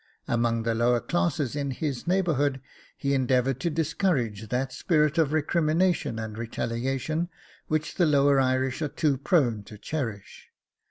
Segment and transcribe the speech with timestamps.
[0.27, 2.59] Among the lower classes in his neighbourhood
[2.97, 7.29] he endeavoured to discourage that spirit of recrimination and retaliation
[7.67, 10.49] which the lower Irish are too prone to cherish.